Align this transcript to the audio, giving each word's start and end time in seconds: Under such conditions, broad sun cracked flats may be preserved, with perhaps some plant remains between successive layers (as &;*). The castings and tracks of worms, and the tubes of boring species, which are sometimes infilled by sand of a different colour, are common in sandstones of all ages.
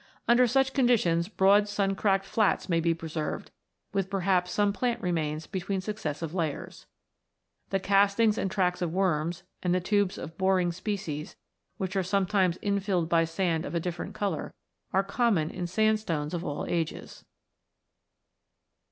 Under 0.27 0.47
such 0.47 0.73
conditions, 0.73 1.27
broad 1.27 1.67
sun 1.67 1.93
cracked 1.93 2.25
flats 2.25 2.67
may 2.67 2.79
be 2.79 2.91
preserved, 2.91 3.51
with 3.93 4.09
perhaps 4.09 4.49
some 4.51 4.73
plant 4.73 4.99
remains 4.99 5.45
between 5.45 5.79
successive 5.79 6.33
layers 6.33 6.87
(as 6.87 6.87
&;*). 6.91 7.69
The 7.69 7.79
castings 7.81 8.35
and 8.39 8.49
tracks 8.49 8.81
of 8.81 8.91
worms, 8.91 9.43
and 9.61 9.75
the 9.75 9.79
tubes 9.79 10.17
of 10.17 10.39
boring 10.39 10.71
species, 10.71 11.35
which 11.77 11.95
are 11.95 12.01
sometimes 12.01 12.57
infilled 12.63 13.09
by 13.09 13.25
sand 13.25 13.63
of 13.63 13.75
a 13.75 13.79
different 13.79 14.15
colour, 14.15 14.55
are 14.91 15.03
common 15.03 15.51
in 15.51 15.67
sandstones 15.67 16.33
of 16.33 16.43
all 16.43 16.65
ages. 16.65 17.23